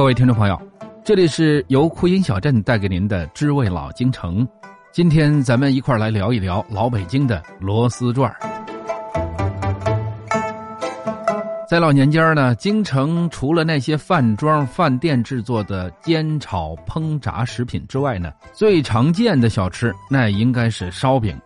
[0.00, 0.58] 各位听众朋友，
[1.04, 4.48] 这里是由酷音小镇带给您的知味老京城。
[4.90, 8.34] 今天咱们一块来聊一聊老北京的螺丝转
[11.68, 21.38] 在老年间呢，京城除了那些饭庄、饭店制作的煎炒烹炸食品之外呢，最常见的小吃那应该是烧饼。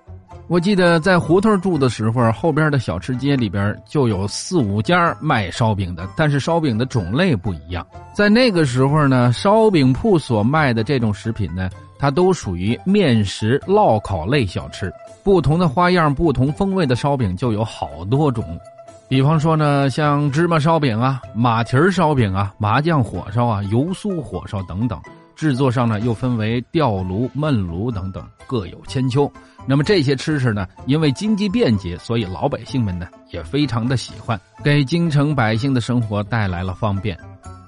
[0.47, 7.85] 我记得在胡同住的时候，后边的小吃街里边就有四五家卖烧饼的，但是烧饼的种类不一样。
[8.13, 14.93] 在那个时候呢，烧饼铺所卖的这种食品呢，它都属于面食烙烤类小吃。
[15.23, 18.61] 不同的花样、不同风味的烧饼就有好多种。
[19.09, 25.01] 比方说呢，像芝麻烧饼啊、马蹄烧饼啊、麻酱火烧啊、油酥火烧等等。
[25.35, 29.31] 制作上呢，又分为吊炉、焖炉等等，各有千秋。
[29.67, 37.19] 那么这些吃食呢，因为经济便捷，所以老百姓们呢也非常的喜欢，给京城百姓的生活带来了方便。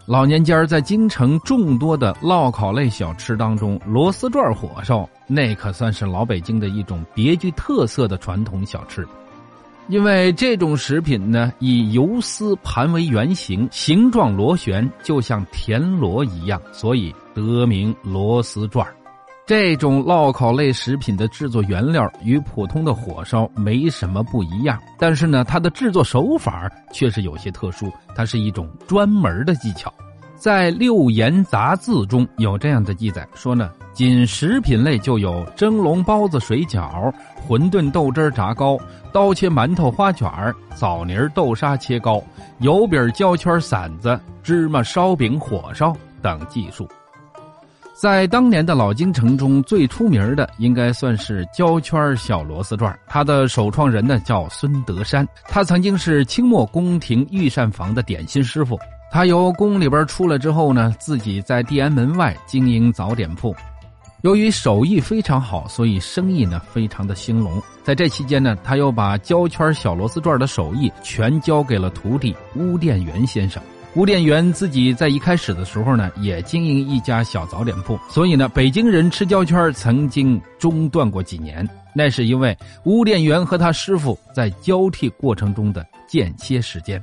[0.07, 9.05] 老年间在京城众多的烙烤类小吃当中，螺丝转火烧那可算是老北京的一种别具特色的传统小吃。
[9.89, 18.87] 因为这种食品呢，以油丝盘为圆形，形状螺旋，就像田螺一样，所以得名螺丝转
[19.47, 29.93] 这种烙烤类食品的制作原料与普通的火烧没什么不一样，但是呢，它的制作手法却是有些特殊，它是一种专门的技巧。
[30.35, 37.11] 在《六言杂字》中有这样的记载，说呢，仅食品类就有蒸笼、包子、水饺、
[37.49, 38.79] 馄饨、豆汁炸糕、
[39.13, 40.29] 刀切馒头、花卷
[40.75, 42.23] 枣泥豆沙切糕、
[42.59, 46.89] 油饼、焦圈、馓子、芝麻烧饼、火烧等技术。
[47.95, 52.95] 在当年的老京城中最出名的，应该算是焦圈小螺丝转。
[53.07, 58.79] 它的首创人呢叫孙德山，他曾经是清末宫廷御膳房的点心师傅。
[59.11, 63.57] 他由宫里边出来之后呢，自己在地安门外经营早点铺。
[64.23, 67.63] 由于手艺非常好，所以生意呢非常的兴隆。
[67.85, 73.63] 在这期间呢，他又把胶圈小螺丝转的手艺全交给了徒弟乌店元先生。
[73.95, 81.67] 吴店元自己在一开始的时候呢，也经营一家小早点铺，所以呢，北京人吃胶圈曾经中断过几年。
[81.95, 87.03] 那是因为吴店元和他师傅在交替过程中的间歇时间。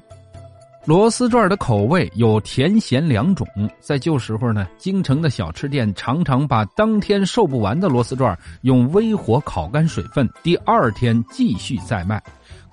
[0.85, 3.47] 螺丝转的口味有甜咸两种，
[3.79, 12.21] 在旧时候呢，京城的小吃店常常把当天售不完的螺丝转用微火烤干水分，第二天继续再卖。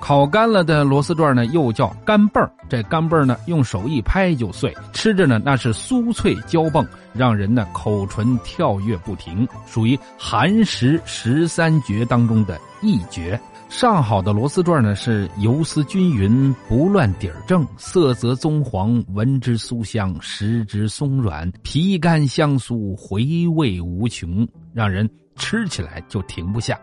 [0.01, 13.39] 烤干了的螺丝转呢，又叫干蹦这干蹦呢，用手一拍就碎，吃着呢那是酥脆焦蹦，让人呢口唇跳跃不停，属于寒食十三绝当中的一绝。
[13.71, 26.77] 上好的螺丝转呢，是油丝均匀，不乱底儿正，色泽棕黄，闻之酥香，食之松软，皮干香酥，回味无穷，让人吃起来就停不下。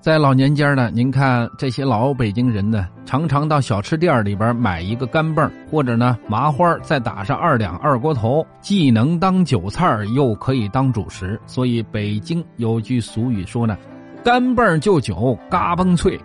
[0.00, 11.38] 在老年间呢，您看这些老北京人呢，常常到小吃店里边买一个干蹦或者呢麻花，再打上二两二锅头，既能当酒菜又可以当主食。
[11.46, 13.76] 所以北京有句俗语说呢
[14.24, 16.18] ：“干蹦就酒，嘎嘣脆。”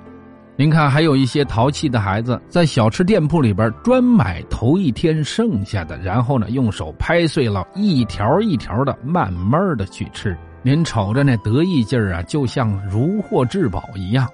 [0.56, 10.38] 您看，还有一些淘气的孩子在小吃店铺里边专买头一天剩下的，然后呢用手拍碎了一条一条的，慢慢的去吃。
[10.62, 14.30] 您瞅着那得意劲儿啊，就像如获至宝一样。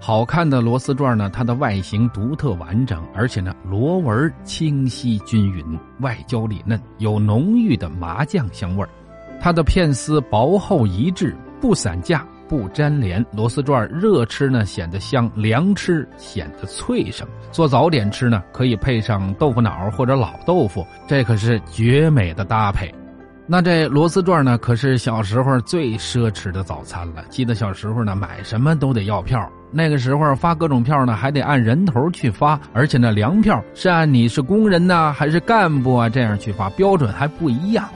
[0.00, 5.64] 好看的螺丝转呢，它的外形独特完整，而且呢螺纹清晰均匀，
[5.98, 8.88] 外焦里嫩，有浓郁的麻酱香味儿。
[9.40, 13.24] 它的片丝薄厚一致，不散架，不粘连。
[13.32, 17.26] 螺丝转热吃呢显得香，凉吃显得脆生。
[17.50, 22.92] 做早点吃呢，可以配上豆腐脑或者老豆腐，这可是绝美的搭配。
[23.46, 27.22] 那这螺丝转呢，可是小时候最奢侈的早餐了。
[27.28, 29.46] 记得小时候呢，买什么都得要票。
[29.70, 37.86] 那个时候发各种票呢，还得按人头去发，而且呢，粮票是按你是工人呐还是干部啊这样去发，标准还不一样。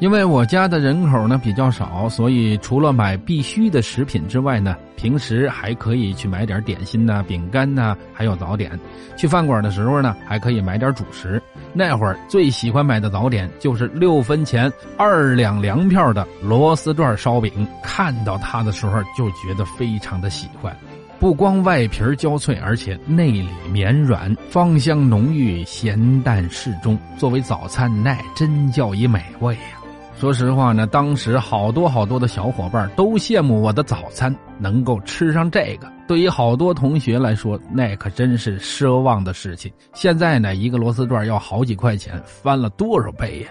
[0.00, 8.78] 因为我家的人口呢比较少，所以除了买必须的食品之外呢，平时还可以去买点点心呐、饼干呐，还有早点。
[9.16, 11.42] 去饭馆的时候呢，还可以买点主食。
[11.72, 20.74] 那会儿最喜欢买的早点就是六分钱二两粮票的螺丝转烧饼，看到它的时候就觉得非常的喜欢。
[21.18, 26.96] 不光外皮焦脆，而且内里绵软，芳香浓郁，咸淡适中。
[27.16, 29.77] 作为早餐，那真叫一美味呀！
[30.18, 35.86] 说实话呢，当时好多好多的小伙伴都羡慕我的早餐能够吃上这个。
[36.08, 39.72] 对于好多同学来说，那可真是奢望的事情。
[39.92, 43.48] 现在呢，一个螺丝转要好几块钱，翻了多少倍呀！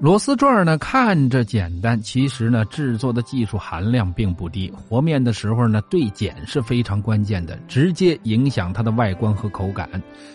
[0.00, 4.72] 螺丝转呢看着简单，其实呢制作的技术含量并不低。
[4.72, 9.86] 和面的时候呢对碱是非常关键的，直接影响它的外观和口感。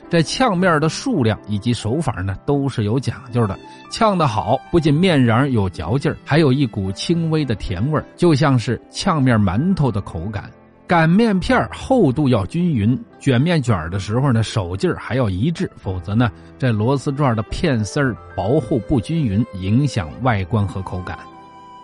[0.08, 3.58] 这呛面的数量以及手法呢都是有讲究的。
[3.90, 10.48] 呛的好，不仅面瓤有嚼劲儿，还有一股轻微的甜味就像是呛面馒头的口感。
[10.88, 21.18] 擀面片厚度要均匀，卷面卷的时候呢，手劲儿还要一致，否则呢，这螺丝状的片丝儿薄厚不均匀，影响外观和口感。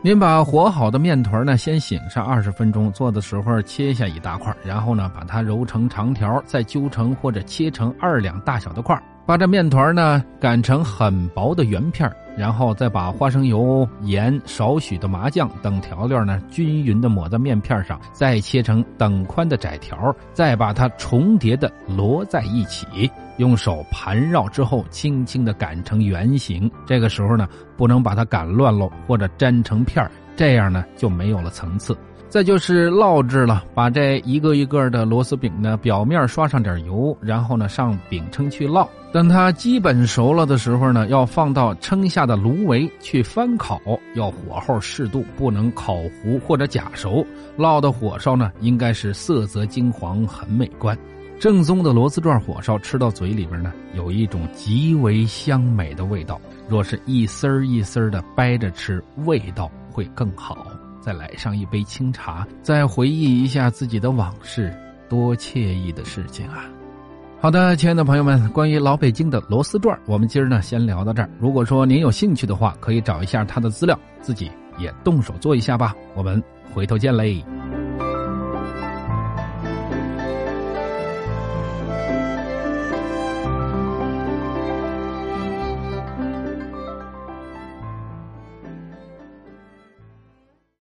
[0.03, 22.87] 您把和好的面团呢，先醒上二十分钟，做的时候切下一大块，然后呢，把它揉成长条，再揪成或者切成二两大小的块把这面团呢擀成很薄的圆片然后再把花生油、盐、少许的麻酱等调料呢均匀的抹在面片上，再切成等宽的窄条，再把它重叠的摞在一起，
[23.37, 26.69] 用手盘绕之后，轻轻的擀成圆形。
[26.85, 31.97] 这个时候呢，不能把它擀乱喽，或者粘成片这样呢就没有了层次。
[32.29, 38.87] 再就是烙制了，把这一个一个的螺丝饼呢，表面刷上点油，然后呢上饼铛去烙。
[39.11, 43.81] 等它基本熟了的时候呢，要放到称下的炉围去翻烤，
[44.15, 47.25] 要火候适度，不能烤糊或者假熟。
[47.57, 50.97] 烙的火烧呢，应该是色泽金黄，很美观。
[51.41, 56.39] 正宗的螺丝转火烧，吃到嘴里边呢，有一种极为香美的味道。
[56.69, 60.67] 若是一丝儿一丝儿的掰着吃，味道会更好。
[61.01, 64.71] 再来上一杯清茶，再回忆一下自己的往事，
[65.09, 66.65] 多惬意的事情啊！
[67.39, 71.29] 好的，亲爱的朋友们，关于老北京的螺丝转，我们今儿呢先聊到这儿。
[71.39, 75.95] 如果说您有兴趣的话，可以找一下他的资料，自己也动手做一下吧。
[76.13, 76.39] 我们
[76.71, 77.43] 回头见嘞。